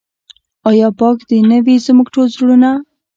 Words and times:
آیا 0.69 0.87
پاک 0.99 1.17
دې 1.29 1.39
نه 1.49 1.57
وي 1.65 1.75
زموږ 1.85 2.09
زړونه؟ 2.35 2.71